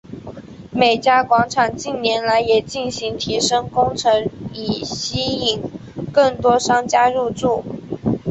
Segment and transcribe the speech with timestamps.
[0.71, 5.61] 美嘉广场近年来也进行提升工程以吸引
[6.11, 7.63] 更多商家入住。